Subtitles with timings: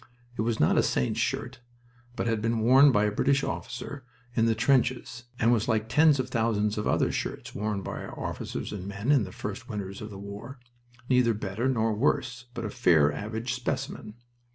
[0.35, 1.59] It was not a saint's shirt,
[2.15, 6.19] but had been worn by a British officer in the trenches, and was like tens
[6.19, 10.01] of thousands of other shirts worn by our officers and men in the first winters
[10.01, 10.57] of the war,
[11.07, 14.15] neither better nor worse, but a fair average specimen.